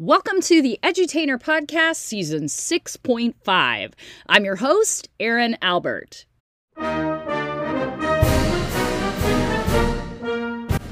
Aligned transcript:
Welcome 0.00 0.40
to 0.40 0.60
the 0.60 0.76
Edutainer 0.82 1.40
Podcast, 1.40 1.94
Season 1.94 2.46
6.5. 2.46 3.92
I'm 4.26 4.44
your 4.44 4.56
host, 4.56 5.08
Erin 5.20 5.56
Albert. 5.62 6.26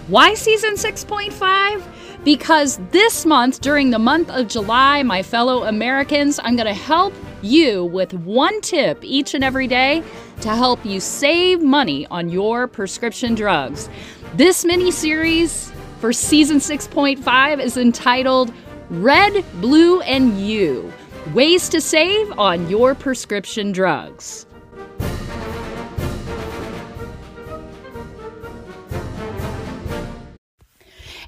Why 0.07 0.35
Season 0.35 0.75
6.5? 0.75 1.83
Because 2.23 2.79
this 2.93 3.27
month, 3.27 3.61
during 3.61 3.91
the 3.91 3.99
month 3.99 4.31
of 4.31 4.47
July, 4.47 5.03
my 5.03 5.25
fellow 5.25 5.65
Americans, 5.65 6.39
I'm 6.45 6.55
going 6.55 6.69
to 6.69 6.73
help 6.73 7.13
you 7.43 7.85
with 7.87 8.15
one 8.15 8.61
tip 8.61 9.03
each 9.03 9.35
and 9.35 9.43
every 9.43 9.67
day 9.67 10.05
to 10.43 10.51
help 10.51 10.87
you 10.87 11.01
save 11.01 11.61
money 11.61 12.07
on 12.07 12.29
your 12.29 12.69
prescription 12.69 13.35
drugs. 13.35 13.89
This 14.35 14.65
mini 14.65 14.93
series 14.93 15.73
for 15.99 16.13
season 16.13 16.59
6.5 16.59 17.61
is 17.61 17.77
entitled 17.77 18.53
Red, 18.91 19.45
Blue, 19.61 20.01
and 20.01 20.39
You 20.41 20.93
Ways 21.35 21.69
to 21.71 21.81
Save 21.81 22.33
on 22.39 22.69
Your 22.69 22.95
Prescription 22.95 23.73
Drugs. 23.73 24.47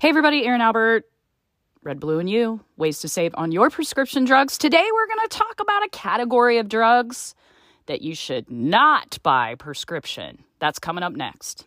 Hey, 0.01 0.09
everybody, 0.11 0.45
Erin 0.45 0.61
Albert. 0.61 1.05
Red, 1.83 2.01
Blue, 2.01 2.19
and 2.19 2.29
You, 2.29 2.61
ways 2.77 3.01
to 3.01 3.09
save 3.09 3.35
on 3.37 3.53
your 3.53 3.71
prescription 3.71 4.25
drugs. 4.25 4.57
Today, 4.57 4.87
we're 4.93 5.07
going 5.07 5.29
to 5.29 5.39
talk 5.39 5.61
about 5.61 5.84
a 5.84 5.89
category 5.91 6.59
of 6.59 6.69
drugs 6.69 7.34
that 7.87 8.01
you 8.01 8.15
should 8.15 8.51
not 8.51 9.19
buy 9.23 9.55
prescription. 9.55 10.45
That's 10.61 10.79
coming 10.79 11.05
up 11.05 11.12
next. 11.12 11.67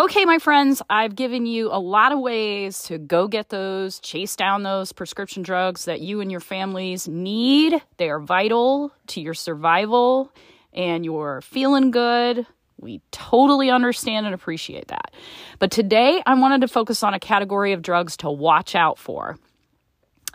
Okay, 0.00 0.24
my 0.24 0.38
friends, 0.38 0.80
I've 0.88 1.14
given 1.14 1.44
you 1.44 1.68
a 1.70 1.76
lot 1.78 2.12
of 2.12 2.20
ways 2.20 2.84
to 2.84 2.96
go 2.96 3.28
get 3.28 3.50
those, 3.50 4.00
chase 4.00 4.34
down 4.34 4.62
those 4.62 4.92
prescription 4.92 5.42
drugs 5.42 5.84
that 5.84 6.00
you 6.00 6.22
and 6.22 6.30
your 6.30 6.40
families 6.40 7.06
need. 7.06 7.82
They 7.98 8.08
are 8.08 8.18
vital 8.18 8.92
to 9.08 9.20
your 9.20 9.34
survival 9.34 10.32
and 10.72 11.04
your 11.04 11.42
feeling 11.42 11.90
good. 11.90 12.46
We 12.78 13.02
totally 13.10 13.68
understand 13.68 14.24
and 14.24 14.34
appreciate 14.34 14.88
that. 14.88 15.12
But 15.58 15.70
today, 15.70 16.22
I 16.24 16.32
wanted 16.32 16.62
to 16.62 16.68
focus 16.68 17.02
on 17.02 17.12
a 17.12 17.20
category 17.20 17.74
of 17.74 17.82
drugs 17.82 18.16
to 18.18 18.30
watch 18.30 18.74
out 18.74 18.96
for. 18.98 19.36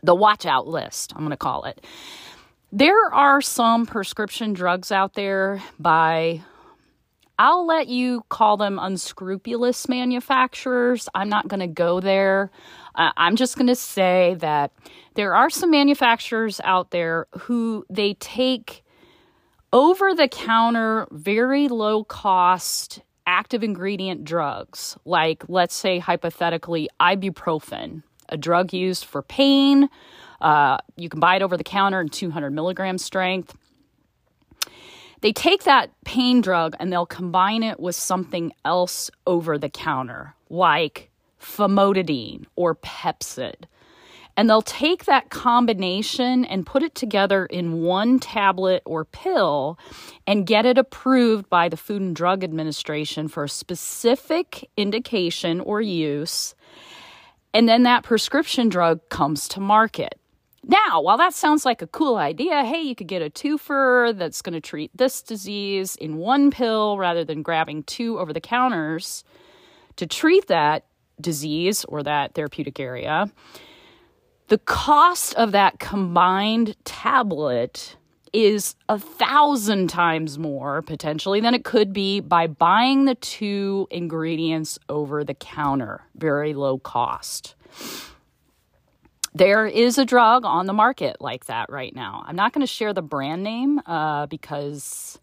The 0.03 0.13
watch 0.13 0.45
out 0.45 0.67
list, 0.67 1.11
I'm 1.15 1.21
going 1.21 1.31
to 1.31 1.37
call 1.37 1.63
it. 1.63 1.83
There 2.71 3.11
are 3.11 3.41
some 3.41 3.87
prescription 3.87 4.53
drugs 4.53 4.91
out 4.91 5.15
there 5.15 5.63
by 5.79 6.43
I'll 7.37 7.65
let 7.65 7.87
you 7.87 8.23
call 8.29 8.57
them 8.57 8.79
unscrupulous 8.79 9.89
manufacturers. 9.89 11.09
I'm 11.13 11.29
not 11.29 11.47
going 11.47 11.59
to 11.59 11.67
go 11.67 11.99
there. 11.99 12.49
Uh, 12.95 13.11
I'm 13.17 13.35
just 13.35 13.57
going 13.57 13.67
to 13.67 13.75
say 13.75 14.35
that 14.39 14.71
there 15.15 15.35
are 15.35 15.49
some 15.49 15.69
manufacturers 15.69 16.61
out 16.63 16.91
there 16.91 17.27
who 17.39 17.85
they 17.89 18.13
take 18.15 18.83
over 19.73 20.13
the 20.13 20.29
counter, 20.29 21.07
very 21.11 21.67
low 21.67 22.03
cost 22.05 23.01
active 23.27 23.63
ingredient 23.63 24.23
drugs, 24.23 24.95
like 25.03 25.43
let's 25.49 25.75
say 25.75 25.99
hypothetically 25.99 26.87
ibuprofen, 26.99 28.03
a 28.29 28.37
drug 28.37 28.71
used 28.71 29.03
for 29.03 29.21
pain. 29.21 29.89
Uh, 30.39 30.77
you 30.95 31.09
can 31.09 31.19
buy 31.19 31.35
it 31.35 31.41
over 31.41 31.57
the 31.57 31.63
counter 31.63 31.99
in 31.99 32.07
200 32.07 32.51
milligram 32.51 32.97
strength 32.97 33.55
they 35.21 35.31
take 35.31 35.63
that 35.63 35.91
pain 36.03 36.41
drug 36.41 36.75
and 36.79 36.91
they'll 36.91 37.05
combine 37.05 37.63
it 37.63 37.79
with 37.79 37.95
something 37.95 38.51
else 38.63 39.09
over 39.25 39.57
the 39.57 39.69
counter, 39.69 40.35
like 40.49 41.09
famotidine 41.39 42.45
or 42.55 42.75
Pepcid. 42.75 43.65
And 44.37 44.49
they'll 44.49 44.61
take 44.61 45.05
that 45.05 45.29
combination 45.29 46.43
and 46.43 46.65
put 46.65 46.83
it 46.83 46.93
together 46.93 47.45
in 47.45 47.81
one 47.81 48.19
tablet 48.19 48.83
or 48.85 49.05
pill 49.05 49.79
and 50.27 50.45
get 50.45 50.65
it 50.65 50.77
approved 50.77 51.49
by 51.49 51.69
the 51.69 51.77
Food 51.77 52.01
and 52.01 52.15
Drug 52.15 52.43
Administration 52.43 53.29
for 53.29 53.45
a 53.45 53.49
specific 53.49 54.69
indication 54.75 55.61
or 55.61 55.79
use. 55.79 56.53
And 57.53 57.69
then 57.69 57.83
that 57.83 58.03
prescription 58.03 58.67
drug 58.67 59.07
comes 59.07 59.47
to 59.49 59.61
market. 59.61 60.19
Now, 60.67 60.99
while 60.99 61.17
that 61.17 61.35
sounds 61.35 61.63
like 61.63 61.83
a 61.83 61.87
cool 61.87 62.15
idea, 62.15 62.63
hey, 62.65 62.81
you 62.81 62.95
could 62.95 63.07
get 63.07 63.21
a 63.21 63.29
twofer 63.29 64.17
that's 64.17 64.41
going 64.41 64.53
to 64.53 64.61
treat 64.61 64.89
this 64.95 65.21
disease 65.21 65.95
in 65.95 66.17
one 66.17 66.49
pill 66.49 66.97
rather 66.97 67.23
than 67.23 67.43
grabbing 67.43 67.83
two 67.83 68.17
over 68.17 68.33
the 68.33 68.41
counters 68.41 69.23
to 69.97 70.07
treat 70.07 70.47
that 70.47 70.85
disease 71.21 71.85
or 71.85 72.01
that 72.01 72.33
therapeutic 72.33 72.79
area. 72.79 73.31
The 74.47 74.57
cost 74.57 75.35
of 75.35 75.51
that 75.51 75.77
combined 75.77 76.75
tablet 76.83 77.95
is 78.33 78.75
a 78.89 78.97
thousand 78.97 79.89
times 79.89 80.39
more 80.39 80.81
potentially 80.81 81.41
than 81.41 81.53
it 81.53 81.63
could 81.63 81.93
be 81.93 82.21
by 82.21 82.47
buying 82.47 83.05
the 83.05 83.15
two 83.15 83.87
ingredients 83.91 84.79
over 84.89 85.23
the 85.23 85.35
counter, 85.35 86.01
very 86.15 86.55
low 86.55 86.79
cost 86.79 87.53
there 89.35 89.67
is 89.67 89.97
a 89.97 90.05
drug 90.05 90.45
on 90.45 90.65
the 90.65 90.73
market 90.73 91.17
like 91.19 91.45
that 91.45 91.69
right 91.69 91.93
now. 91.93 92.23
I'm 92.25 92.37
not 92.37 92.53
going 92.53 92.65
to 92.65 92.71
share 92.71 92.93
the 92.93 93.01
brand 93.01 93.43
name 93.43 93.81
uh, 93.85 94.27
because 94.27 95.19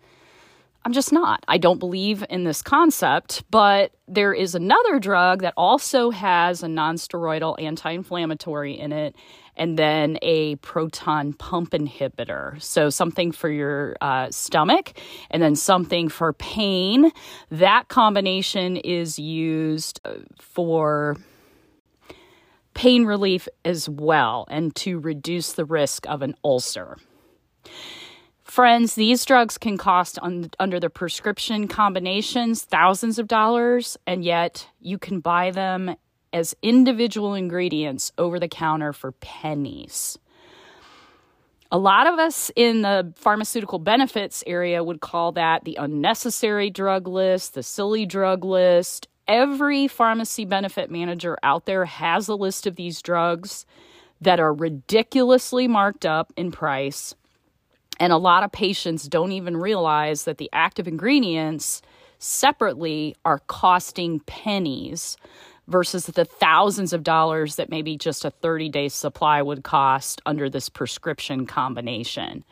I'm 0.85 0.93
just 0.93 1.13
not. 1.13 1.43
I 1.49 1.57
don't 1.57 1.79
believe 1.79 2.23
in 2.29 2.45
this 2.45 2.61
concept, 2.61 3.43
but 3.51 3.93
there 4.07 4.35
is 4.35 4.55
another 4.55 4.99
drug 4.99 5.41
that 5.41 5.55
also 5.57 6.11
has 6.11 6.63
a 6.63 6.67
nonsteroidal 6.67 7.61
anti 7.61 7.91
inflammatory 7.91 8.79
in 8.79 8.93
it 8.93 9.17
and 9.57 9.79
then 9.79 10.19
a 10.21 10.57
proton 10.57 11.33
pump 11.33 11.71
inhibitor. 11.71 12.61
So, 12.61 12.91
something 12.91 13.33
for 13.33 13.49
your 13.49 13.97
uh, 14.03 14.31
stomach 14.31 14.93
and 15.31 15.43
then 15.43 15.57
something 15.57 16.11
for 16.11 16.35
pain. 16.35 17.13
That 17.51 17.89
combination 17.89 18.77
is 18.77 19.19
used 19.19 20.01
uh, 20.05 20.17
for 20.39 21.17
pain 22.75 23.05
relief 23.05 23.49
as 23.65 23.89
well 23.89 24.47
and 24.49 24.75
to 24.77 24.99
reduce 24.99 25.53
the 25.53 25.65
risk 25.65 26.07
of 26.07 26.23
an 26.23 26.35
ulcer. 26.45 26.97
Friends, 28.45 28.97
these 28.97 29.25
drugs 29.25 29.57
can 29.57 29.79
cost 29.79 30.19
un- 30.21 30.51
under 30.59 30.79
the 30.79 30.91
prescription 30.91 31.69
combinations 31.69 32.63
thousands 32.63 33.19
of 33.19 33.27
dollars, 33.27 33.97
and 34.07 34.25
yet 34.25 34.69
you 34.81 34.99
can 34.99 35.21
buy 35.21 35.51
them 35.51 35.97
as 36.33 36.55
individual 36.63 37.35
ingredients 37.35 38.13
over 38.19 38.39
the 38.39 38.49
counter 38.49 38.93
for 38.93 39.13
pennies. 39.13 40.19
A 41.71 41.79
lot 41.79 42.07
of 42.07 42.19
us 42.19 42.51
in 42.55 42.83
the 42.83 43.15
pharmaceutical 43.17 43.79
benefits 43.79 44.45
area 44.47 44.85
would 44.85 45.01
call 45.01 45.33
that 45.33 45.65
the 45.65 45.77
unnecessary 45.77 46.69
drug 46.69 47.09
list, 47.09 47.55
the 47.55 47.63
silly 47.63 48.05
drug 48.05 48.45
list, 48.45 49.09
every 49.27 49.89
pharmacy 49.89 50.45
benefit 50.45 50.91
manager 50.91 51.39
out 51.43 51.67
there 51.67 51.85
has 51.85 52.29
a 52.29 52.35
list 52.35 52.67
of 52.67 52.77
these 52.77 53.03
drugs 53.03 53.67
that 54.21 54.41
are 54.41 54.53
ridiculously 54.53 55.67
marked 55.67 56.07
up 56.07 56.33
in 56.37 56.53
price. 56.53 57.15
And 57.99 58.13
a 58.13 58.19
lot 58.19 58.45
of 58.45 58.53
patients 58.53 59.09
don't 59.09 59.33
even 59.33 59.57
realize 59.57 60.25
that 60.25 60.39
the 60.39 60.51
active 60.53 60.89
ingredients 60.89 61.83
separately 62.19 63.17
are 63.25 63.41
costing 63.41 64.21
pennies 64.21 65.17
versus 65.69 66.07
the 66.07 66.25
thousands 66.25 66.93
of 66.93 67.03
dollars 67.03 67.57
that 67.57 67.71
maybe 67.71 67.97
just 67.97 68.25
a 68.25 68.31
30 68.31 68.69
day 68.69 68.89
supply 68.89 69.43
would 69.43 69.65
cost 69.65 70.21
under 70.27 70.49
this 70.49 70.69
prescription 70.69 71.47
combination. 71.47 72.45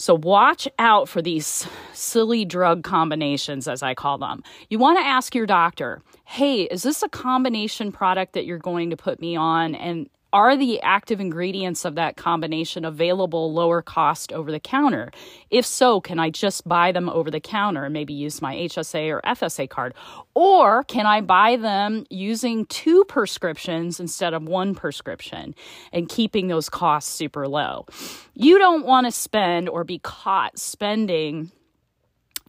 So 0.00 0.14
watch 0.14 0.66
out 0.78 1.10
for 1.10 1.20
these 1.20 1.68
silly 1.92 2.46
drug 2.46 2.84
combinations, 2.84 3.68
as 3.68 3.82
I 3.82 3.92
call 3.92 4.16
them. 4.16 4.42
You 4.70 4.78
want 4.78 4.98
to 4.98 5.04
ask 5.04 5.34
your 5.34 5.44
doctor, 5.44 6.00
hey, 6.24 6.62
is 6.62 6.82
this 6.82 7.02
a 7.02 7.08
combination 7.10 7.92
product 7.92 8.32
that 8.32 8.46
you're 8.46 8.56
going 8.56 8.88
to 8.88 8.96
put 8.96 9.20
me 9.20 9.36
on? 9.36 9.74
And 9.74 10.08
are 10.32 10.56
the 10.56 10.80
active 10.82 11.20
ingredients 11.20 11.84
of 11.84 11.96
that 11.96 12.16
combination 12.16 12.84
available 12.84 13.52
lower 13.52 13.82
cost 13.82 14.32
over 14.32 14.50
the 14.50 14.60
counter? 14.60 15.10
If 15.50 15.66
so, 15.66 16.00
can 16.00 16.18
I 16.18 16.30
just 16.30 16.66
buy 16.68 16.92
them 16.92 17.08
over 17.08 17.30
the 17.30 17.40
counter 17.40 17.84
and 17.84 17.92
maybe 17.92 18.12
use 18.12 18.40
my 18.40 18.54
HSA 18.54 19.10
or 19.10 19.20
FSA 19.22 19.68
card? 19.68 19.94
Or 20.34 20.84
can 20.84 21.06
I 21.06 21.20
buy 21.20 21.56
them 21.56 22.06
using 22.10 22.66
two 22.66 23.04
prescriptions 23.04 24.00
instead 24.00 24.34
of 24.34 24.44
one 24.44 24.74
prescription 24.74 25.54
and 25.92 26.08
keeping 26.08 26.48
those 26.48 26.68
costs 26.68 27.12
super 27.12 27.48
low? 27.48 27.86
You 28.34 28.58
don't 28.58 28.86
want 28.86 29.06
to 29.06 29.12
spend 29.12 29.68
or 29.68 29.84
be 29.84 29.98
caught 29.98 30.58
spending 30.58 31.50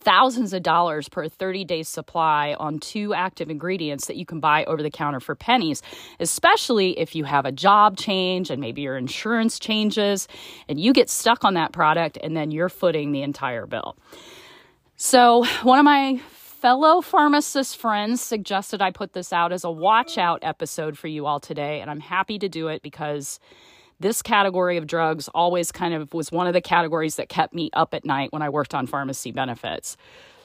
thousands 0.01 0.53
of 0.53 0.63
dollars 0.63 1.07
per 1.09 1.27
30 1.27 1.65
day 1.65 1.83
supply 1.83 2.56
on 2.59 2.80
two 2.80 3.13
active 3.13 3.50
ingredients 3.50 4.07
that 4.07 4.18
you 4.18 4.25
can 4.25 4.39
buy 4.39 4.63
over 4.65 4.83
the 4.83 4.92
counter 4.92 5.19
for 5.19 5.36
pennies, 5.36 5.81
especially 6.19 7.00
if 7.00 7.15
you 7.15 7.24
have 7.24 7.45
a 7.45 7.51
job 7.51 7.98
change 7.98 8.50
and 8.50 8.59
maybe 8.59 8.81
your 8.81 8.98
insurance 8.98 9.59
changes 9.59 10.27
and 10.68 10.80
you 10.80 10.94
get 10.94 11.09
stuck 11.09 11.44
on 11.44 11.53
that 11.53 11.71
product 11.71 12.18
and 12.21 12.36
then 12.36 12.51
you're 12.51 12.69
footing 12.69 13.12
the 13.12 13.21
entire 13.21 13.65
bill. 13.65 13.95
So, 14.98 15.45
one 15.63 15.80
of 15.80 15.86
my 15.86 16.19
fellow 16.62 17.01
pharmacist 17.01 17.77
friends 17.77 18.21
suggested 18.21 18.83
I 18.83 18.92
put 18.92 19.13
this 19.13 19.33
out 19.33 19.51
as 19.51 19.63
a 19.63 19.71
watch 19.71 20.19
out 20.19 20.42
episode 20.44 20.95
for 20.95 21.07
you 21.07 21.25
all 21.25 21.39
today, 21.39 21.81
and 21.81 21.89
I'm 21.89 22.00
happy 22.00 22.38
to 22.38 22.48
do 22.48 22.68
it 22.68 22.83
because 22.83 23.39
this 24.01 24.21
category 24.21 24.77
of 24.77 24.88
drugs 24.88 25.30
always 25.30 25.71
kind 25.71 25.94
of 25.94 26.13
was 26.13 26.31
one 26.31 26.48
of 26.48 26.53
the 26.53 26.62
categories 26.62 27.15
that 27.15 27.30
kept 27.30 27.53
me 27.53 27.69
up 27.74 27.94
at 27.94 28.06
night 28.06 28.33
when 28.33 28.42
I 28.42 28.50
worked 28.50 28.74
on 28.74 28.88
pharmacy 28.88 29.31
benefits. 29.31 29.95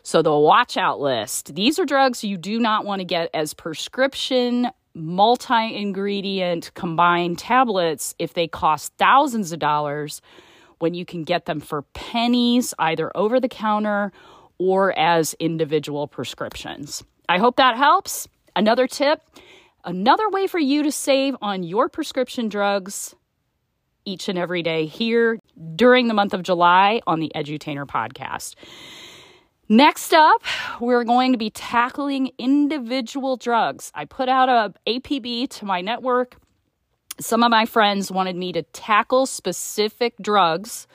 So, 0.03 0.23
the 0.23 0.37
watch 0.37 0.77
out 0.77 1.01
list 1.01 1.55
these 1.55 1.79
are 1.79 1.85
drugs 1.85 2.23
you 2.23 2.37
do 2.37 2.61
not 2.61 2.85
want 2.85 3.01
to 3.01 3.05
get 3.05 3.31
as 3.35 3.55
prescription, 3.55 4.69
multi 4.95 5.75
ingredient 5.77 6.71
combined 6.75 7.39
tablets 7.39 8.15
if 8.19 8.35
they 8.35 8.47
cost 8.47 8.93
thousands 8.99 9.53
of 9.53 9.59
dollars 9.59 10.23
when 10.79 10.95
you 10.95 11.05
can 11.05 11.25
get 11.25 11.47
them 11.47 11.59
for 11.59 11.83
pennies, 11.95 12.75
either 12.79 13.17
over 13.17 13.41
the 13.41 13.49
counter 13.49 14.13
or 14.59 14.97
as 14.99 15.35
individual 15.41 16.07
prescriptions. 16.07 17.03
I 17.29 17.39
hope 17.39 17.57
that 17.57 17.77
helps. 17.77 18.29
Another 18.55 18.87
tip 18.87 19.23
another 19.85 20.29
way 20.29 20.47
for 20.47 20.59
you 20.59 20.83
to 20.83 20.91
save 20.91 21.37
on 21.41 21.63
your 21.63 21.89
prescription 21.89 22.49
drugs 22.49 23.15
each 24.07 24.29
and 24.29 24.39
every 24.39 24.63
day 24.63 24.87
here 24.87 25.39
during 25.75 26.09
the 26.09 26.15
month 26.15 26.33
of 26.33 26.43
July 26.43 27.03
on 27.07 27.21
the 27.21 27.31
Edutainer 27.35 27.87
podcast. 27.87 28.55
Next 29.69 30.15
up, 30.15 30.43
we're 30.81 31.05
going 31.05 31.33
to 31.33 31.39
be 31.39 31.51
tackling 31.51 32.31
individual 32.39 33.37
drugs. 33.37 33.91
I 33.95 34.05
put 34.05 34.29
out 34.29 34.49
a 34.49 34.73
APB 34.87 35.51
to 35.51 35.65
my 35.65 35.81
network. 35.81 36.37
Some 37.19 37.43
of 37.43 37.51
my 37.51 37.67
friends 37.67 38.11
wanted 38.11 38.37
me 38.37 38.53
to 38.53 38.63
tackle 38.63 39.27
specific 39.27 40.15
drugs 40.21 40.87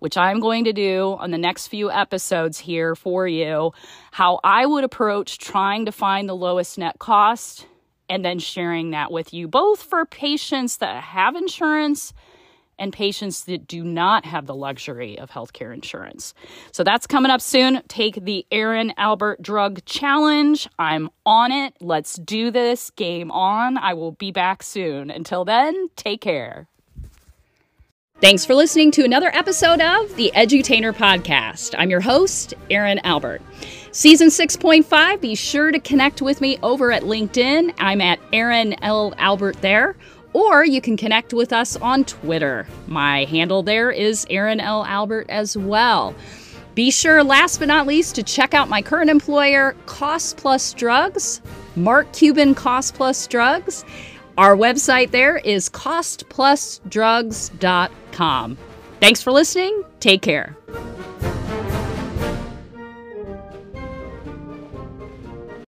which 0.00 0.16
I'm 0.16 0.40
going 0.40 0.64
to 0.64 0.72
do 0.72 1.16
on 1.20 1.30
the 1.30 1.38
next 1.38 1.68
few 1.68 1.90
episodes 1.90 2.58
here 2.58 2.94
for 2.96 3.28
you, 3.28 3.72
how 4.10 4.40
I 4.42 4.66
would 4.66 4.82
approach 4.82 5.38
trying 5.38 5.84
to 5.84 5.92
find 5.92 6.28
the 6.28 6.34
lowest 6.34 6.78
net 6.78 6.98
cost 6.98 7.66
and 8.08 8.24
then 8.24 8.40
sharing 8.40 8.90
that 8.90 9.12
with 9.12 9.32
you, 9.32 9.46
both 9.46 9.82
for 9.82 10.04
patients 10.04 10.78
that 10.78 11.04
have 11.04 11.36
insurance 11.36 12.12
and 12.80 12.92
patients 12.92 13.44
that 13.44 13.68
do 13.68 13.84
not 13.84 14.24
have 14.24 14.46
the 14.46 14.54
luxury 14.54 15.16
of 15.18 15.30
healthcare 15.30 15.72
insurance. 15.72 16.34
So 16.72 16.82
that's 16.82 17.06
coming 17.06 17.30
up 17.30 17.40
soon. 17.40 17.82
Take 17.86 18.24
the 18.24 18.44
Erin 18.50 18.92
Albert 18.96 19.42
Drug 19.42 19.84
Challenge. 19.84 20.68
I'm 20.78 21.10
on 21.24 21.52
it. 21.52 21.74
Let's 21.80 22.16
do 22.16 22.50
this. 22.50 22.90
Game 22.90 23.30
on. 23.30 23.78
I 23.78 23.94
will 23.94 24.12
be 24.12 24.32
back 24.32 24.64
soon. 24.64 25.10
Until 25.10 25.44
then, 25.44 25.90
take 25.94 26.22
care. 26.22 26.66
Thanks 28.20 28.44
for 28.44 28.54
listening 28.54 28.90
to 28.92 29.04
another 29.04 29.34
episode 29.34 29.80
of 29.80 30.14
the 30.16 30.30
Edutainer 30.34 30.92
Podcast. 30.92 31.74
I'm 31.78 31.88
your 31.88 32.02
host, 32.02 32.52
Erin 32.68 32.98
Albert. 33.02 33.40
Season 33.92 34.28
6.5, 34.28 35.20
be 35.22 35.34
sure 35.34 35.72
to 35.72 35.80
connect 35.80 36.20
with 36.20 36.42
me 36.42 36.58
over 36.62 36.92
at 36.92 37.02
LinkedIn. 37.04 37.74
I'm 37.78 38.02
at 38.02 38.20
Erin 38.30 38.76
L. 38.84 39.14
Albert 39.16 39.62
there. 39.62 39.96
Or 40.32 40.64
you 40.64 40.80
can 40.80 40.96
connect 40.96 41.32
with 41.32 41.52
us 41.52 41.76
on 41.76 42.04
Twitter. 42.04 42.66
My 42.86 43.24
handle 43.24 43.62
there 43.62 43.90
is 43.90 44.26
Erin 44.30 44.60
L. 44.60 44.84
Albert 44.84 45.26
as 45.28 45.56
well. 45.56 46.14
Be 46.74 46.90
sure, 46.90 47.24
last 47.24 47.58
but 47.58 47.68
not 47.68 47.86
least, 47.86 48.14
to 48.14 48.22
check 48.22 48.54
out 48.54 48.68
my 48.68 48.80
current 48.80 49.10
employer, 49.10 49.74
Cost 49.86 50.36
Plus 50.36 50.72
Drugs, 50.72 51.40
Mark 51.74 52.12
Cuban 52.12 52.54
Cost 52.54 52.94
Plus 52.94 53.26
Drugs. 53.26 53.84
Our 54.38 54.56
website 54.56 55.10
there 55.10 55.38
is 55.38 55.68
costplusdrugs.com. 55.68 58.58
Thanks 59.00 59.22
for 59.22 59.32
listening. 59.32 59.82
Take 59.98 60.22
care. 60.22 60.56